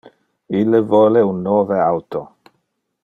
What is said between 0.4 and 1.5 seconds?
Ille vole un